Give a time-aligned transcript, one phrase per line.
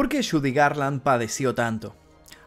[0.00, 1.94] ¿Por qué Judy Garland padeció tanto?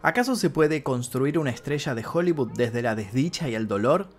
[0.01, 4.09] ¿Acaso se puede construir una estrella de Hollywood desde la desdicha y el dolor?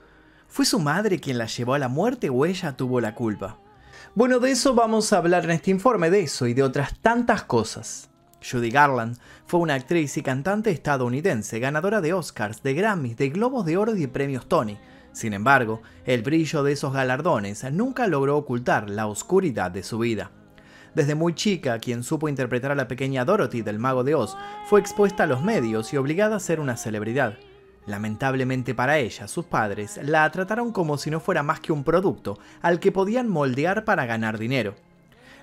[0.47, 3.59] ¿Fue su madre quien la llevó a la muerte o ella tuvo la culpa?
[4.15, 7.43] Bueno, de eso vamos a hablar en este informe, de eso y de otras tantas
[7.43, 8.09] cosas.
[8.41, 13.67] Judy Garland fue una actriz y cantante estadounidense, ganadora de Oscars, de Grammys, de Globos
[13.67, 14.79] de Oro y premios Tony.
[15.11, 20.31] Sin embargo, el brillo de esos galardones nunca logró ocultar la oscuridad de su vida.
[20.95, 24.37] Desde muy chica, quien supo interpretar a la pequeña Dorothy del Mago de Oz,
[24.67, 27.37] fue expuesta a los medios y obligada a ser una celebridad.
[27.87, 32.39] Lamentablemente para ella, sus padres la trataron como si no fuera más que un producto
[32.63, 34.77] al que podían moldear para ganar dinero.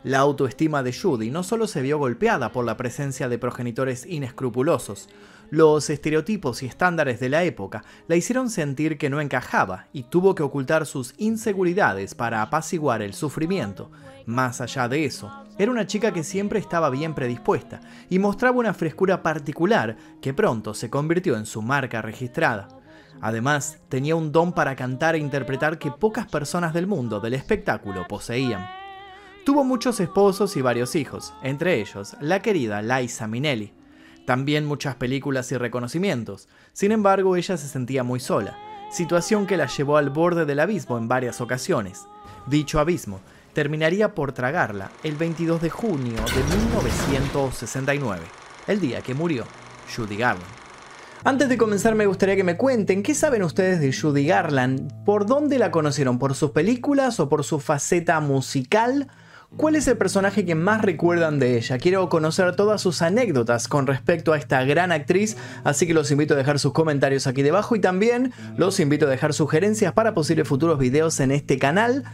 [0.04, 5.10] La autoestima de Judy no solo se vio golpeada por la presencia de progenitores inescrupulosos,
[5.52, 10.34] los estereotipos y estándares de la época la hicieron sentir que no encajaba y tuvo
[10.34, 13.92] que ocultar sus inseguridades para apaciguar el sufrimiento.
[14.26, 18.74] Más allá de eso, era una chica que siempre estaba bien predispuesta y mostraba una
[18.74, 22.70] frescura particular que pronto se convirtió en su marca registrada.
[23.20, 28.08] Además, tenía un don para cantar e interpretar que pocas personas del mundo del espectáculo
[28.08, 28.66] poseían.
[29.46, 33.81] Tuvo muchos esposos y varios hijos, entre ellos la querida Liza Minnelli
[34.26, 36.48] también muchas películas y reconocimientos.
[36.74, 38.58] Sin embargo, ella se sentía muy sola,
[38.92, 42.08] situación que la llevó al borde del abismo en varias ocasiones.
[42.48, 43.22] Dicho abismo
[43.54, 48.22] terminaría por tragarla el 22 de junio de 1969,
[48.68, 49.46] el día que murió
[49.96, 50.62] Judy Garland.
[51.24, 55.28] Antes de comenzar me gustaría que me cuenten qué saben ustedes de Judy Garland, por
[55.28, 59.08] dónde la conocieron, por sus películas o por su faceta musical
[59.58, 61.78] ¿Cuál es el personaje que más recuerdan de ella?
[61.78, 65.36] Quiero conocer todas sus anécdotas con respecto a esta gran actriz,
[65.66, 69.10] así que los invito a dejar sus comentarios aquí debajo y también los invito a
[69.10, 72.06] dejar sugerencias para posibles futuros videos en este canal.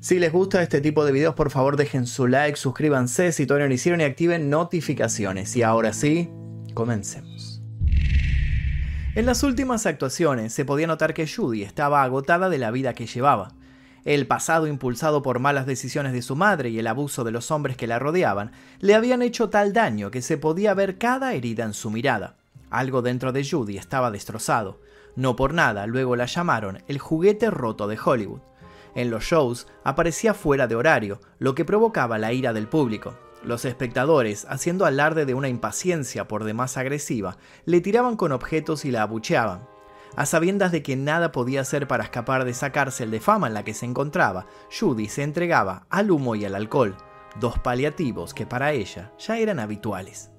[0.00, 3.66] Si les gusta este tipo de videos, por favor dejen su like, suscríbanse si todavía
[3.66, 5.54] no lo hicieron y activen notificaciones.
[5.56, 6.30] Y ahora sí,
[6.72, 7.62] comencemos.
[9.14, 13.06] En las últimas actuaciones se podía notar que Judy estaba agotada de la vida que
[13.06, 13.57] llevaba.
[14.08, 17.76] El pasado impulsado por malas decisiones de su madre y el abuso de los hombres
[17.76, 21.74] que la rodeaban le habían hecho tal daño que se podía ver cada herida en
[21.74, 22.38] su mirada.
[22.70, 24.80] Algo dentro de Judy estaba destrozado.
[25.14, 28.40] No por nada, luego la llamaron el juguete roto de Hollywood.
[28.94, 33.14] En los shows aparecía fuera de horario, lo que provocaba la ira del público.
[33.44, 37.36] Los espectadores, haciendo alarde de una impaciencia por demás agresiva,
[37.66, 39.60] le tiraban con objetos y la abucheaban.
[40.16, 43.54] A sabiendas de que nada podía hacer para escapar de esa cárcel de fama en
[43.54, 44.46] la que se encontraba,
[44.76, 46.96] Judy se entregaba al humo y al alcohol,
[47.38, 50.30] dos paliativos que para ella ya eran habituales.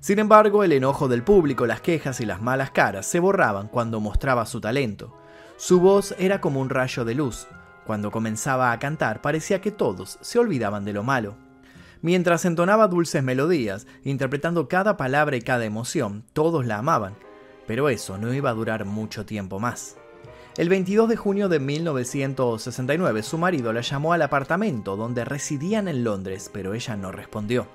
[0.00, 4.00] Sin embargo, el enojo del público, las quejas y las malas caras se borraban cuando
[4.00, 5.16] mostraba su talento.
[5.56, 7.48] Su voz era como un rayo de luz.
[7.84, 11.36] Cuando comenzaba a cantar parecía que todos se olvidaban de lo malo.
[12.00, 17.16] Mientras entonaba dulces melodías, interpretando cada palabra y cada emoción, todos la amaban
[17.68, 19.96] pero eso no iba a durar mucho tiempo más.
[20.56, 26.02] El 22 de junio de 1969 su marido la llamó al apartamento donde residían en
[26.02, 27.68] Londres, pero ella no respondió.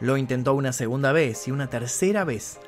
[0.00, 2.58] Lo intentó una segunda vez y una tercera vez.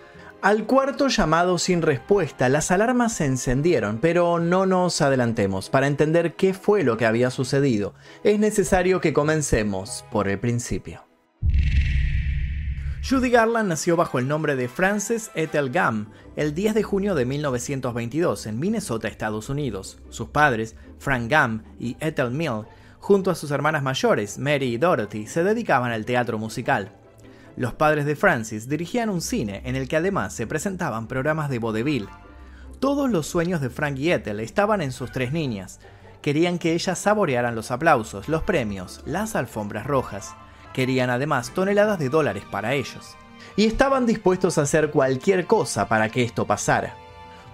[0.43, 5.71] Al cuarto llamado sin respuesta, las alarmas se encendieron, pero no nos adelantemos.
[5.71, 11.08] Para entender qué fue lo que había sucedido, es necesario que comencemos por el principio.
[13.09, 17.25] Judy Garland nació bajo el nombre de Frances Ethel Gam el 10 de junio de
[17.25, 19.99] 1922 en Minnesota, Estados Unidos.
[20.11, 22.67] Sus padres, Frank Gam y Ethel Mill,
[22.99, 26.93] junto a sus hermanas mayores, Mary y Dorothy, se dedicaban al teatro musical.
[27.57, 31.61] Los padres de Frances dirigían un cine en el que además se presentaban programas de
[31.61, 32.11] vodevil.
[32.79, 35.81] Todos los sueños de Frank y Ethel estaban en sus tres niñas.
[36.21, 40.35] Querían que ellas saborearan los aplausos, los premios, las alfombras rojas.
[40.73, 43.17] Querían además toneladas de dólares para ellos.
[43.57, 46.95] Y estaban dispuestos a hacer cualquier cosa para que esto pasara.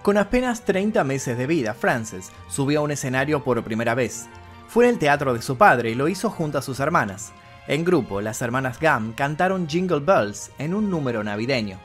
[0.03, 4.27] Con apenas 30 meses de vida, Frances subió a un escenario por primera vez.
[4.69, 7.33] Fue en el teatro de su padre y lo hizo junto a sus hermanas.
[7.67, 11.79] En grupo, las hermanas Gam cantaron Jingle Bells en un número navideño.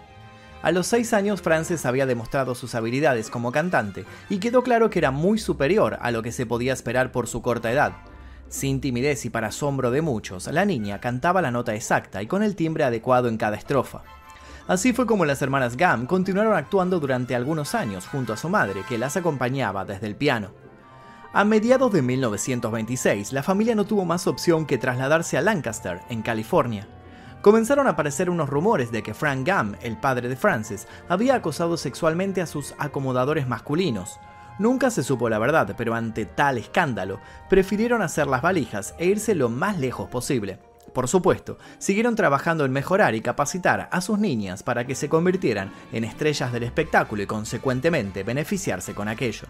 [0.62, 5.00] A los 6 años Frances había demostrado sus habilidades como cantante y quedó claro que
[5.00, 7.94] era muy superior a lo que se podía esperar por su corta edad.
[8.50, 12.42] Sin timidez y para asombro de muchos, la niña cantaba la nota exacta y con
[12.42, 14.01] el timbre adecuado en cada estrofa.
[14.68, 18.84] Así fue como las hermanas Gam continuaron actuando durante algunos años junto a su madre,
[18.90, 20.50] que las acompañaba desde el piano.
[21.31, 26.24] A mediados de 1926, la familia no tuvo más opción que trasladarse a Lancaster, en
[26.24, 26.88] California.
[27.42, 31.78] Comenzaron a aparecer unos rumores de que Frank Gam, el padre de Frances, había acosado
[31.78, 34.19] sexualmente a sus acomodadores masculinos,
[34.59, 37.19] Nunca se supo la verdad, pero ante tal escándalo,
[37.50, 40.59] prefirieron hacer las valijas e irse lo más lejos posible.
[40.94, 45.71] Por supuesto, siguieron trabajando en mejorar y capacitar a sus niñas para que se convirtieran
[45.94, 49.47] en estrellas del espectáculo y consecuentemente beneficiarse con aquello.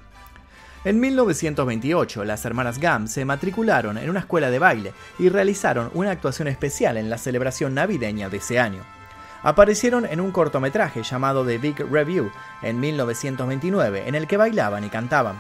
[0.86, 6.12] En 1928, las hermanas Gam se matricularon en una escuela de baile y realizaron una
[6.12, 8.99] actuación especial en la celebración navideña de ese año.
[9.42, 12.30] Aparecieron en un cortometraje llamado The Big Review
[12.62, 15.38] en 1929 en el que bailaban y cantaban.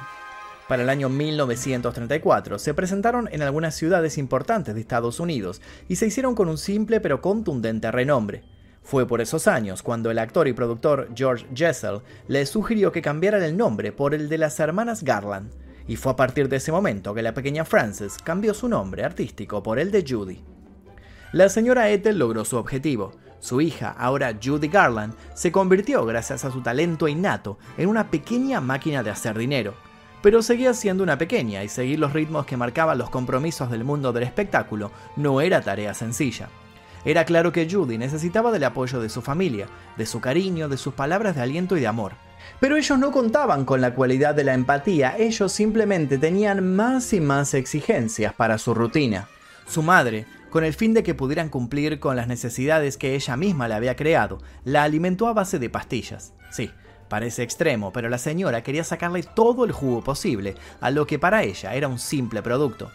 [0.70, 6.08] Para el año 1934 se presentaron en algunas ciudades importantes de Estados Unidos y se
[6.08, 8.44] hicieron con un simple pero contundente renombre.
[8.84, 13.44] Fue por esos años cuando el actor y productor George Jessel le sugirió que cambiaran
[13.44, 15.52] el nombre por el de las hermanas Garland,
[15.88, 19.62] y fue a partir de ese momento que la pequeña Frances cambió su nombre artístico
[19.62, 20.44] por el de Judy.
[21.32, 23.12] La señora Ethel logró su objetivo.
[23.40, 28.62] Su hija, ahora Judy Garland, se convirtió, gracias a su talento innato, en una pequeña
[28.62, 29.74] máquina de hacer dinero
[30.22, 34.12] pero seguía siendo una pequeña y seguir los ritmos que marcaban los compromisos del mundo
[34.12, 36.50] del espectáculo no era tarea sencilla.
[37.06, 40.94] Era claro que Judy necesitaba del apoyo de su familia, de su cariño, de sus
[40.94, 42.14] palabras de aliento y de amor.
[42.60, 47.22] Pero ellos no contaban con la cualidad de la empatía, ellos simplemente tenían más y
[47.22, 49.30] más exigencias para su rutina.
[49.66, 53.68] Su madre, con el fin de que pudieran cumplir con las necesidades que ella misma
[53.68, 56.34] le había creado, la alimentó a base de pastillas.
[56.52, 56.72] Sí,
[57.10, 61.44] Parece extremo, pero la señora quería sacarle todo el jugo posible a lo que para
[61.44, 62.92] ella era un simple producto.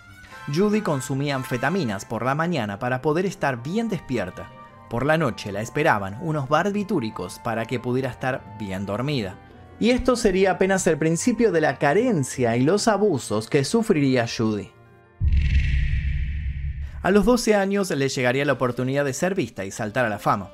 [0.55, 4.51] Judy consumía anfetaminas por la mañana para poder estar bien despierta.
[4.89, 9.37] Por la noche la esperaban unos barbitúricos para que pudiera estar bien dormida.
[9.81, 14.74] Y esto sería apenas el principio de la carencia y los abusos que sufriría Judy.
[17.05, 20.19] A los 12 años le llegaría la oportunidad de ser vista y saltar a la
[20.19, 20.49] fama.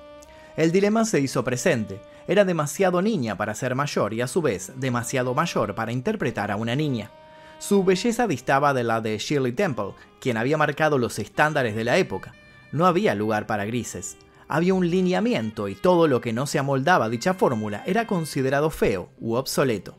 [0.57, 4.73] El dilema se hizo presente, era demasiado niña para ser mayor y a su vez
[4.75, 7.13] demasiado mayor para interpretar a una niña.
[7.61, 11.99] Su belleza distaba de la de Shirley Temple, quien había marcado los estándares de la
[11.99, 12.35] época.
[12.73, 14.17] No había lugar para grises.
[14.49, 18.71] Había un lineamiento y todo lo que no se amoldaba a dicha fórmula era considerado
[18.71, 19.97] feo u obsoleto.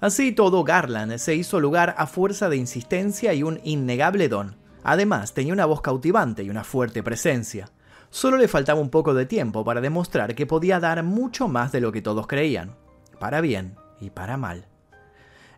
[0.00, 4.57] Así todo, Garland se hizo lugar a fuerza de insistencia y un innegable don.
[4.84, 7.70] Además, tenía una voz cautivante y una fuerte presencia.
[8.10, 11.80] Solo le faltaba un poco de tiempo para demostrar que podía dar mucho más de
[11.80, 12.74] lo que todos creían,
[13.18, 14.66] para bien y para mal.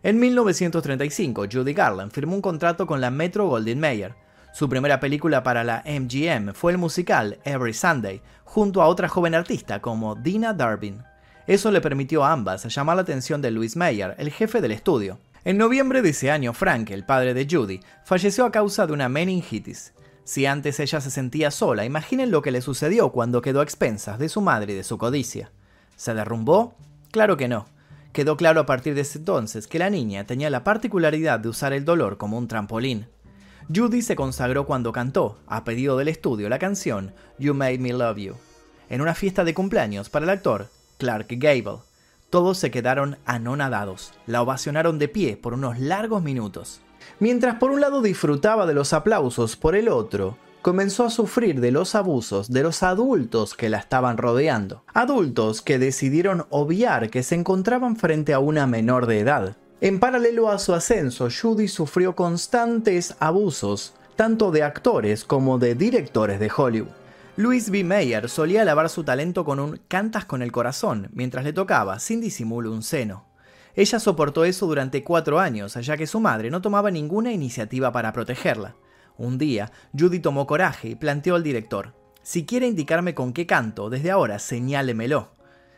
[0.03, 4.15] En 1935, Judy Garland firmó un contrato con la Metro Goldwyn Mayer.
[4.51, 9.35] Su primera película para la MGM fue el musical Every Sunday, junto a otra joven
[9.35, 11.03] artista como Dina Darwin.
[11.47, 15.19] Eso le permitió a ambas llamar la atención de Louis Mayer, el jefe del estudio.
[15.43, 19.09] En noviembre de ese año, Frank, el padre de Judy, falleció a causa de una
[19.09, 19.91] meningitis.
[20.23, 24.19] Si antes ella se sentía sola, imaginen lo que le sucedió cuando quedó a expensas
[24.19, 25.51] de su madre y de su codicia.
[25.95, 26.75] ¿Se derrumbó?
[27.09, 27.65] Claro que no.
[28.13, 31.73] Quedó claro a partir de ese entonces que la niña tenía la particularidad de usar
[31.73, 33.07] el dolor como un trampolín.
[33.73, 38.17] Judy se consagró cuando cantó, a pedido del estudio, la canción You Made Me Love
[38.17, 38.35] You,
[38.89, 40.67] en una fiesta de cumpleaños para el actor
[40.99, 41.79] Clark Gable.
[42.31, 46.79] Todos se quedaron anonadados, la ovacionaron de pie por unos largos minutos.
[47.19, 51.71] Mientras por un lado disfrutaba de los aplausos, por el otro, comenzó a sufrir de
[51.71, 54.85] los abusos de los adultos que la estaban rodeando.
[54.93, 59.57] Adultos que decidieron obviar que se encontraban frente a una menor de edad.
[59.81, 66.39] En paralelo a su ascenso, Judy sufrió constantes abusos, tanto de actores como de directores
[66.39, 67.00] de Hollywood.
[67.41, 67.83] Louis B.
[67.83, 72.21] Mayer solía alabar su talento con un cantas con el corazón mientras le tocaba, sin
[72.21, 73.25] disimulo, un seno.
[73.73, 78.13] Ella soportó eso durante cuatro años, ya que su madre no tomaba ninguna iniciativa para
[78.13, 78.75] protegerla.
[79.17, 83.89] Un día, Judy tomó coraje y planteó al director, si quiere indicarme con qué canto,
[83.89, 85.31] desde ahora señálemelo.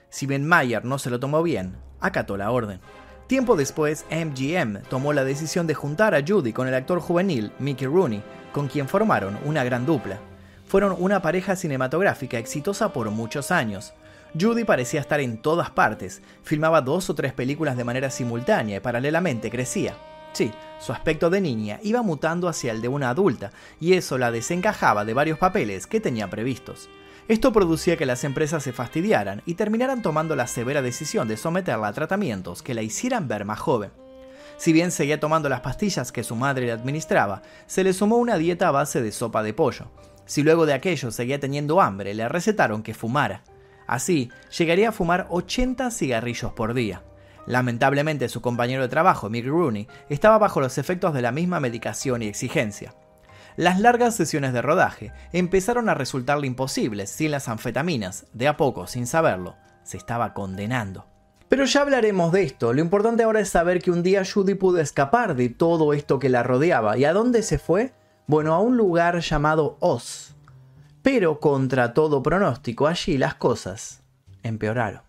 [0.10, 2.82] Si Ben Mayer no se lo tomó bien, acató la orden.
[3.27, 7.88] Tiempo después, MGM tomó la decisión de juntar a Judy con el actor juvenil Mickey
[7.88, 10.20] Rooney, con quien formaron una gran dupla.
[10.67, 13.93] Fueron una pareja cinematográfica exitosa por muchos años,
[14.39, 18.79] Judy parecía estar en todas partes, filmaba dos o tres películas de manera simultánea y
[18.79, 19.96] paralelamente crecía.
[20.34, 24.32] Sí, su aspecto de niña iba mutando hacia el de una adulta, y eso la
[24.32, 26.89] desencajaba de varios papeles que tenía previstos.
[27.27, 31.88] Esto producía que las empresas se fastidiaran y terminaran tomando la severa decisión de someterla
[31.88, 33.91] a tratamientos que la hicieran ver más joven.
[34.58, 38.38] Si bien seguía tomando las pastillas que su madre le administraba, se le sumó una
[38.38, 39.91] dieta a base de sopa de pollo.
[40.25, 43.44] Si luego de aquello seguía teniendo hambre, le recetaron que fumara.
[43.88, 47.03] Así, llegaría a fumar 80 cigarrillos por día.
[47.46, 52.22] Lamentablemente, su compañero de trabajo, Mick Rooney, estaba bajo los efectos de la misma medicación
[52.22, 52.96] y exigencia.
[53.56, 58.88] Las largas sesiones de rodaje empezaron a resultarle imposibles sin las anfetaminas, de a poco,
[58.88, 61.06] sin saberlo, se estaba condenando.
[61.50, 64.80] Pero ya hablaremos de esto, lo importante ahora es saber que un día Judy pudo
[64.80, 66.98] escapar de todo esto que la rodeaba.
[66.98, 67.94] ¿Y a dónde se fue?
[68.25, 70.34] Bueno, a un lugar llamado Oz,
[71.01, 74.01] Pero contra todo pronóstico, allí las cosas
[74.44, 75.01] empeoraron.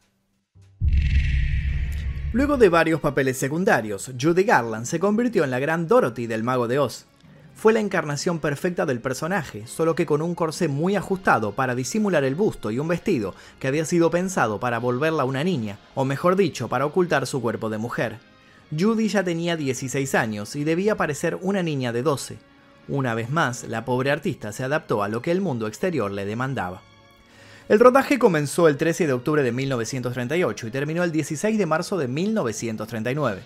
[2.32, 6.66] Luego de varios papeles secundarios, Judy Garland se convirtió en la gran Dorothy del Mago
[6.66, 7.06] de Oz.
[7.54, 12.24] Fue la encarnación perfecta del personaje, solo que con un corsé muy ajustado para disimular
[12.24, 16.34] el busto y un vestido que había sido pensado para volverla una niña, o mejor
[16.34, 18.18] dicho, para ocultar su cuerpo de mujer.
[18.76, 22.53] Judy ya tenía 16 años y debía parecer una niña de 12.
[22.88, 26.26] Una vez más, la pobre artista se adaptó a lo que el mundo exterior le
[26.26, 26.82] demandaba.
[27.66, 31.96] El rodaje comenzó el 13 de octubre de 1938 y terminó el 16 de marzo
[31.96, 33.40] de 1939.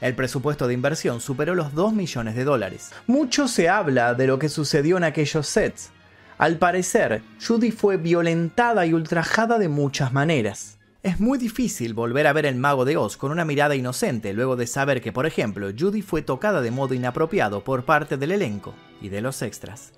[0.00, 2.90] El presupuesto de inversión superó los 2 millones de dólares.
[3.06, 5.90] Mucho se habla de lo que sucedió en aquellos sets.
[6.36, 10.79] Al parecer, Judy fue violentada y ultrajada de muchas maneras.
[11.02, 14.54] Es muy difícil volver a ver el mago de Oz con una mirada inocente luego
[14.56, 18.74] de saber que, por ejemplo, Judy fue tocada de modo inapropiado por parte del elenco
[19.00, 19.92] y de los extras.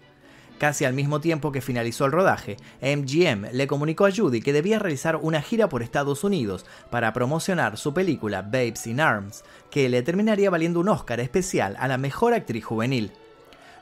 [0.60, 4.78] Casi al mismo tiempo que finalizó el rodaje, MGM le comunicó a Judy que debía
[4.78, 9.42] realizar una gira por Estados Unidos para promocionar su película Babes in Arms,
[9.72, 13.10] que le terminaría valiendo un Oscar especial a la mejor actriz juvenil.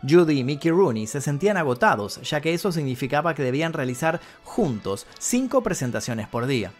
[0.09, 5.07] Judy y Mickey Rooney se sentían agotados, ya que eso significaba que debían realizar juntos
[5.19, 6.73] cinco presentaciones por día.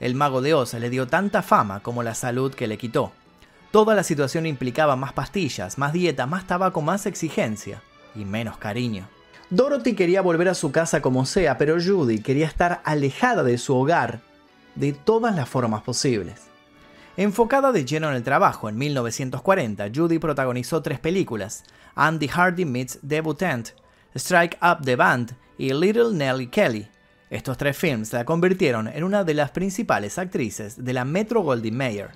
[0.00, 3.12] El mago de Oz le dio tanta fama como la salud que le quitó.
[3.70, 7.82] Toda la situación implicaba más pastillas, más dieta, más tabaco, más exigencia
[8.14, 9.08] y menos cariño.
[9.50, 13.76] Dorothy quería volver a su casa como sea, pero Judy quería estar alejada de su
[13.76, 14.20] hogar
[14.74, 16.42] de todas las formas posibles.
[17.16, 22.98] Enfocada de lleno en el trabajo, en 1940 Judy protagonizó tres películas, Andy Hardy Meets
[23.02, 23.70] Debutant,
[24.16, 26.88] Strike Up the Band y Little Nellie Kelly.
[27.34, 31.76] Estos tres films la convirtieron en una de las principales actrices de la Metro Goldwyn
[31.76, 32.10] Mayer.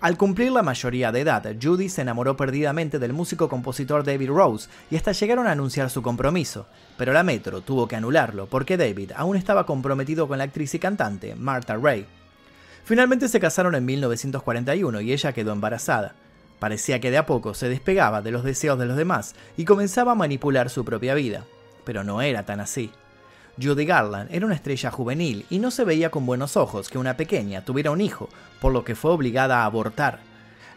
[0.00, 4.96] Al cumplir la mayoría de edad, Judy se enamoró perdidamente del músico-compositor David Rose y
[4.96, 9.36] hasta llegaron a anunciar su compromiso, pero la Metro tuvo que anularlo porque David aún
[9.36, 12.06] estaba comprometido con la actriz y cantante Martha Ray.
[12.84, 16.14] Finalmente se casaron en 1941 y ella quedó embarazada.
[16.58, 20.12] Parecía que de a poco se despegaba de los deseos de los demás y comenzaba
[20.12, 21.44] a manipular su propia vida,
[21.84, 22.90] pero no era tan así.
[23.60, 27.16] Judy Garland era una estrella juvenil y no se veía con buenos ojos que una
[27.16, 28.28] pequeña tuviera un hijo,
[28.60, 30.20] por lo que fue obligada a abortar.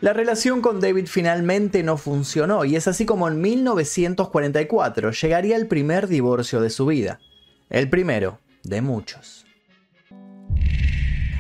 [0.01, 5.67] La relación con David finalmente no funcionó y es así como en 1944 llegaría el
[5.67, 7.19] primer divorcio de su vida.
[7.69, 9.45] El primero de muchos.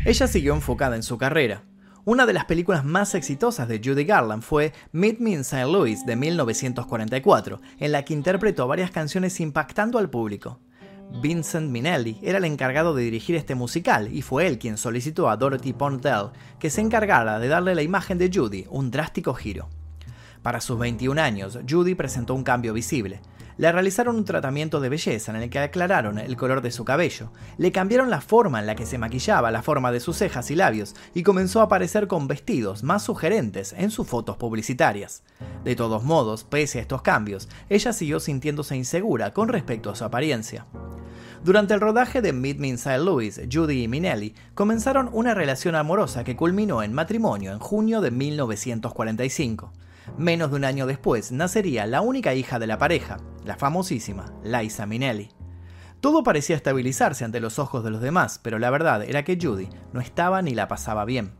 [0.05, 1.63] Ella siguió enfocada en su carrera.
[2.05, 5.65] Una de las películas más exitosas de Judy Garland fue Meet Me in St.
[5.65, 10.59] Louis de 1944, en la que interpretó varias canciones impactando al público.
[11.19, 15.37] Vincent Minnelli era el encargado de dirigir este musical y fue él quien solicitó a
[15.37, 19.69] Dorothy Pondell que se encargara de darle la imagen de Judy un drástico giro.
[20.41, 23.21] Para sus 21 años, Judy presentó un cambio visible.
[23.57, 27.31] Le realizaron un tratamiento de belleza en el que aclararon el color de su cabello,
[27.59, 30.55] le cambiaron la forma en la que se maquillaba, la forma de sus cejas y
[30.55, 35.21] labios, y comenzó a aparecer con vestidos más sugerentes en sus fotos publicitarias.
[35.63, 40.05] De todos modos, pese a estos cambios, ella siguió sintiéndose insegura con respecto a su
[40.05, 40.65] apariencia.
[41.43, 42.99] Durante el rodaje de Meet Me in St.
[42.99, 48.11] Louis, Judy y Minelli comenzaron una relación amorosa que culminó en matrimonio en junio de
[48.11, 49.73] 1945.
[50.19, 54.85] Menos de un año después nacería la única hija de la pareja, la famosísima Liza
[54.85, 55.29] Minelli.
[55.99, 59.67] Todo parecía estabilizarse ante los ojos de los demás, pero la verdad era que Judy
[59.93, 61.31] no estaba ni la pasaba bien.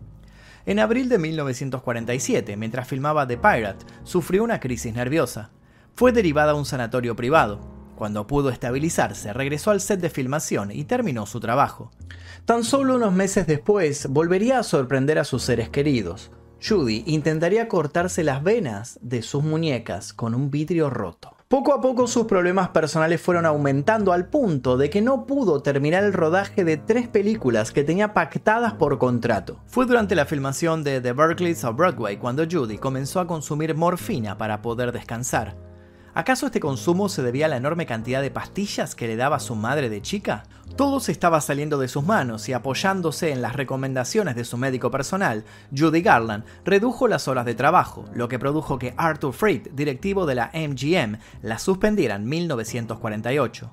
[0.65, 5.51] En abril de 1947, mientras filmaba The Pirate, sufrió una crisis nerviosa.
[5.93, 10.85] Fue derivada a un sanatorio privado, cuando pudo estabilizarse, regresó al set de filmación y
[10.85, 11.91] terminó su trabajo.
[12.45, 16.31] Tan solo unos meses después, volvería a sorprender a sus seres queridos.
[16.67, 21.35] Judy intentaría cortarse las venas de sus muñecas con un vidrio roto.
[21.47, 26.03] Poco a poco sus problemas personales fueron aumentando al punto de que no pudo terminar
[26.03, 29.59] el rodaje de tres películas que tenía pactadas por contrato.
[29.67, 34.39] Fue durante la filmación de The Berkeleys of Broadway cuando Judy comenzó a consumir morfina
[34.39, 35.55] para poder descansar.
[36.13, 39.55] ¿Acaso este consumo se debía a la enorme cantidad de pastillas que le daba su
[39.55, 40.43] madre de chica?
[40.75, 44.91] Todo se estaba saliendo de sus manos y apoyándose en las recomendaciones de su médico
[44.91, 50.25] personal, Judy Garland redujo las horas de trabajo, lo que produjo que Arthur Freed, directivo
[50.25, 53.71] de la MGM, la suspendiera en 1948.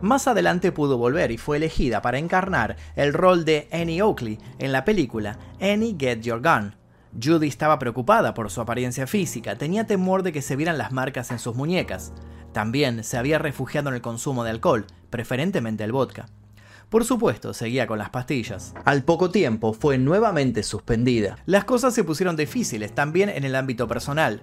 [0.00, 4.72] Más adelante pudo volver y fue elegida para encarnar el rol de Annie Oakley en
[4.72, 6.74] la película Annie Get Your Gun,
[7.20, 11.30] Judy estaba preocupada por su apariencia física, tenía temor de que se vieran las marcas
[11.30, 12.12] en sus muñecas.
[12.52, 16.28] También se había refugiado en el consumo de alcohol, preferentemente el vodka.
[16.88, 18.74] Por supuesto, seguía con las pastillas.
[18.84, 21.38] Al poco tiempo fue nuevamente suspendida.
[21.46, 24.42] Las cosas se pusieron difíciles también en el ámbito personal.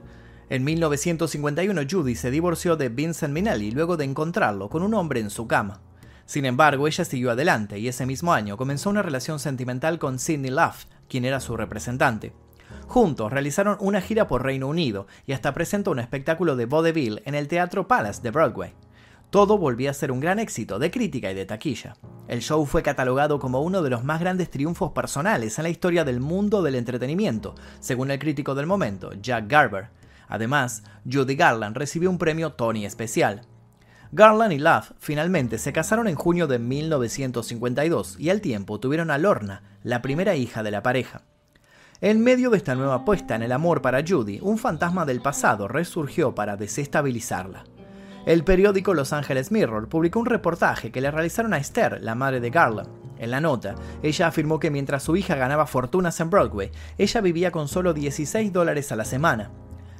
[0.49, 5.29] En 1951 Judy se divorció de Vincent Minnelli luego de encontrarlo con un hombre en
[5.29, 5.81] su cama.
[6.25, 10.51] Sin embargo, ella siguió adelante y ese mismo año comenzó una relación sentimental con Sidney
[10.51, 12.33] Luff, quien era su representante.
[12.87, 17.35] Juntos realizaron una gira por Reino Unido y hasta presentó un espectáculo de vaudeville en
[17.35, 18.73] el Teatro Palace de Broadway.
[19.29, 21.97] Todo volvía a ser un gran éxito de crítica y de taquilla.
[22.29, 26.05] El show fue catalogado como uno de los más grandes triunfos personales en la historia
[26.05, 29.89] del mundo del entretenimiento, según el crítico del momento, Jack Garber.
[30.29, 33.41] Además, Judy Garland recibió un premio Tony especial.
[34.13, 39.17] Garland y Love finalmente se casaron en junio de 1952 y al tiempo tuvieron a
[39.17, 41.23] Lorna, la primera hija de la pareja.
[41.99, 45.67] En medio de esta nueva apuesta en el amor para Judy, un fantasma del pasado
[45.67, 47.63] resurgió para desestabilizarla.
[48.27, 52.39] El periódico Los Angeles Mirror publicó un reportaje que le realizaron a Esther, la madre
[52.39, 52.89] de Garland.
[53.17, 53.73] En la nota,
[54.03, 58.53] ella afirmó que mientras su hija ganaba fortunas en Broadway, ella vivía con solo 16
[58.53, 59.49] dólares a la semana,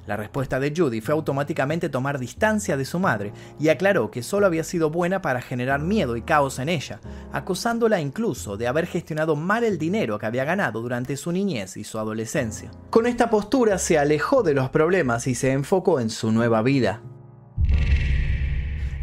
[0.07, 4.45] la respuesta de Judy fue automáticamente tomar distancia de su madre y aclaró que solo
[4.45, 7.01] había sido buena para generar miedo y caos en ella,
[7.33, 11.83] acusándola incluso de haber gestionado mal el dinero que había ganado durante su niñez y
[11.83, 12.71] su adolescencia.
[12.89, 17.01] Con esta postura se alejó de los problemas y se enfocó en su nueva vida.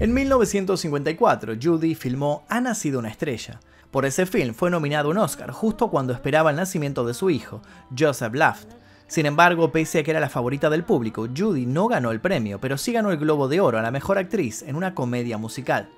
[0.00, 3.61] En 1954, Judy filmó Ha nacido una estrella.
[3.90, 7.62] Por ese film fue nominado un Oscar justo cuando esperaba el nacimiento de su hijo,
[7.96, 8.83] Joseph Laft.
[9.06, 12.61] Sin embargo, pese a que era la favorita del público, Judy no ganó el premio,
[12.61, 15.88] pero sí ganó el Globo de Oro a la mejor actriz en una comedia musical.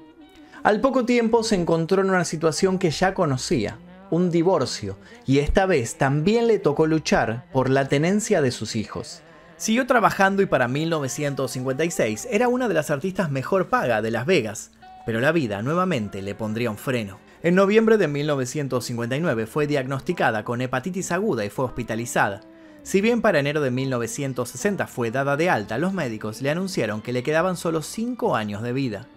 [0.62, 3.78] Al poco tiempo se encontró en una situación que ya conocía,
[4.10, 9.22] un divorcio, y esta vez también le tocó luchar por la tenencia de sus hijos.
[9.56, 14.72] Siguió trabajando y para 1956 era una de las artistas mejor paga de Las Vegas,
[15.06, 17.18] pero la vida nuevamente le pondría un freno.
[17.42, 22.40] En noviembre de 1959 fue diagnosticada con hepatitis aguda y fue hospitalizada.
[22.86, 27.12] Si bien para enero de 1960 fue dada de alta, los médicos le anunciaron que
[27.12, 29.08] le quedaban solo 5 años de vida.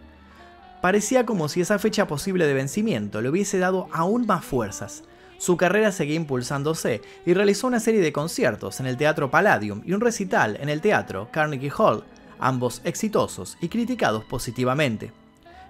[0.81, 5.03] Parecía como si esa fecha posible de vencimiento le hubiese dado aún más fuerzas.
[5.37, 9.93] Su carrera seguía impulsándose y realizó una serie de conciertos en el Teatro Palladium y
[9.93, 12.03] un recital en el Teatro Carnegie Hall,
[12.39, 15.11] ambos exitosos y criticados positivamente.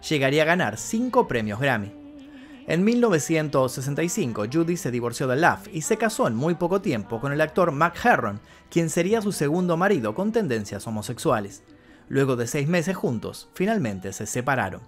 [0.08, 1.99] Llegaría a ganar 5 premios Grammy.
[2.70, 7.32] En 1965, Judy se divorció de Love y se casó en muy poco tiempo con
[7.32, 11.64] el actor Mac Herron, quien sería su segundo marido con tendencias homosexuales.
[12.10, 14.82] Luego de seis meses juntos, finalmente se separaron.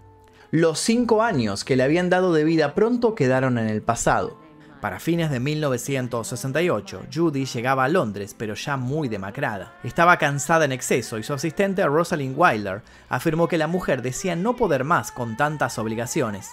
[0.52, 4.38] Los cinco años que le habían dado de vida pronto quedaron en el pasado.
[4.80, 9.74] Para fines de 1968, Judy llegaba a Londres, pero ya muy demacrada.
[9.84, 14.56] Estaba cansada en exceso y su asistente Rosalind Wilder afirmó que la mujer decía no
[14.56, 16.52] poder más con tantas obligaciones.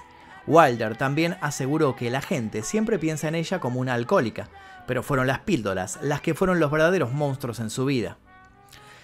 [0.49, 4.49] Wilder también aseguró que la gente siempre piensa en ella como una alcohólica,
[4.87, 8.17] pero fueron las píldoras las que fueron los verdaderos monstruos en su vida.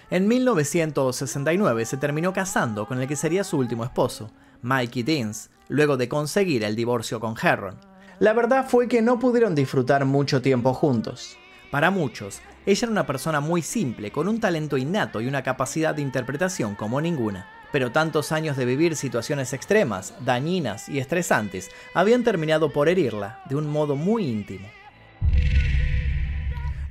[0.09, 4.31] En 1969 se terminó casando con el que sería su último esposo,
[4.63, 7.77] Mikey Deans, luego de conseguir el divorcio con Herron.
[8.17, 11.37] La verdad fue que no pudieron disfrutar mucho tiempo juntos.
[11.69, 15.93] Para muchos, ella era una persona muy simple, con un talento innato y una capacidad
[15.93, 22.23] de interpretación como ninguna pero tantos años de vivir situaciones extremas, dañinas y estresantes habían
[22.23, 24.67] terminado por herirla de un modo muy íntimo.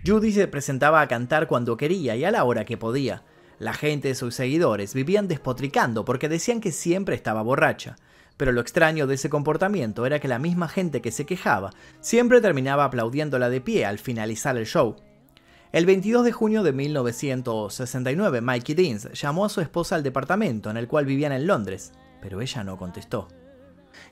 [0.06, 3.22] Judy se presentaba a cantar cuando quería y a la hora que podía.
[3.58, 7.96] La gente de sus seguidores vivían despotricando porque decían que siempre estaba borracha.
[8.36, 12.40] Pero lo extraño de ese comportamiento era que la misma gente que se quejaba siempre
[12.40, 14.96] terminaba aplaudiéndola de pie al finalizar el show.
[15.74, 20.76] El 22 de junio de 1969, Mikey Deans llamó a su esposa al departamento en
[20.76, 23.26] el cual vivían en Londres, pero ella no contestó.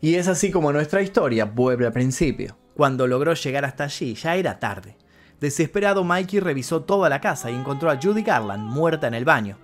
[0.00, 2.56] Y es así como nuestra historia vuelve al principio.
[2.74, 4.96] Cuando logró llegar hasta allí, ya era tarde.
[5.38, 9.56] Desesperado, Mikey revisó toda la casa y encontró a Judy Garland muerta en el baño.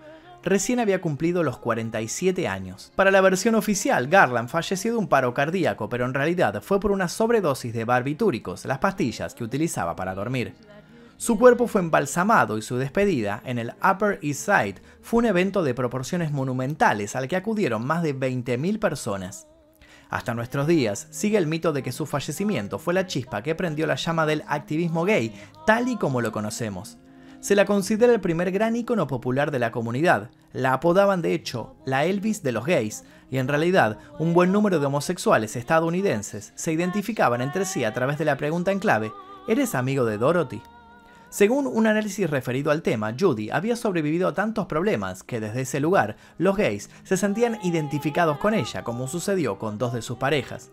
[0.44, 2.92] Recién había cumplido los 47 años.
[2.94, 6.92] Para la versión oficial, Garland falleció de un paro cardíaco, pero en realidad fue por
[6.92, 10.54] una sobredosis de barbitúricos, las pastillas que utilizaba para dormir.
[11.20, 15.64] Su cuerpo fue embalsamado y su despedida en el Upper East Side fue un evento
[15.64, 19.48] de proporciones monumentales al que acudieron más de 20.000 personas.
[20.11, 23.88] Hasta nuestros días sigue el mito de que su fallecimiento fue la chispa que prendió
[23.88, 25.35] la llama del activismo gay,
[25.66, 26.98] tal y como lo conocemos.
[27.40, 30.31] Se la considera el primer gran ícono popular de la comunidad.
[30.52, 34.78] La apodaban de hecho la Elvis de los gays, y en realidad un buen número
[34.78, 39.12] de homosexuales estadounidenses se identificaban entre sí a través de la pregunta en clave,
[39.48, 40.62] ¿eres amigo de Dorothy?
[41.30, 45.78] Según un análisis referido al tema, Judy había sobrevivido a tantos problemas que desde ese
[45.78, 50.70] lugar los gays se sentían identificados con ella, como sucedió con dos de sus parejas.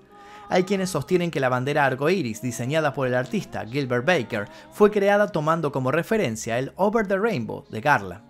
[0.47, 5.27] Hay quienes sostienen que la bandera arcoíris diseñada por el artista Gilbert Baker fue creada
[5.27, 8.21] tomando como referencia el Over the Rainbow de Garla.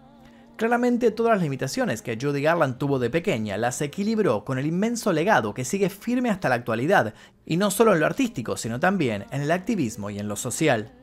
[0.55, 5.11] Claramente todas las limitaciones que Judy Garland tuvo de pequeña las equilibró con el inmenso
[5.11, 7.13] legado que sigue firme hasta la actualidad,
[7.45, 10.93] y no solo en lo artístico, sino también en el activismo y en lo social.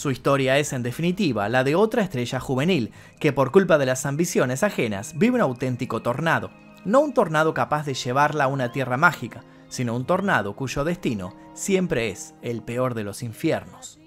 [0.00, 4.06] Su historia es, en definitiva, la de otra estrella juvenil, que por culpa de las
[4.06, 6.50] ambiciones ajenas vive un auténtico tornado.
[6.86, 11.36] No un tornado capaz de llevarla a una tierra mágica, sino un tornado cuyo destino
[11.52, 13.99] siempre es el peor de los infiernos.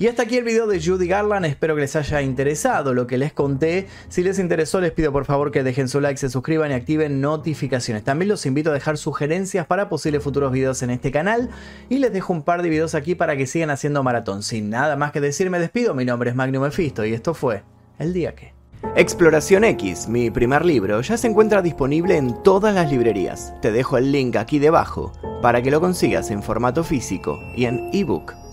[0.00, 3.18] Y hasta aquí el video de Judy Garland, espero que les haya interesado lo que
[3.18, 3.88] les conté.
[4.08, 7.20] Si les interesó les pido por favor que dejen su like, se suscriban y activen
[7.20, 8.04] notificaciones.
[8.04, 11.50] También los invito a dejar sugerencias para posibles futuros videos en este canal
[11.88, 14.44] y les dejo un par de videos aquí para que sigan haciendo maratón.
[14.44, 17.64] Sin nada más que decir me despido, mi nombre es Magnum Mephisto y esto fue
[17.98, 18.54] El Día Que.
[18.94, 23.52] Exploración X, mi primer libro, ya se encuentra disponible en todas las librerías.
[23.60, 27.90] Te dejo el link aquí debajo para que lo consigas en formato físico y en
[27.92, 28.47] ebook.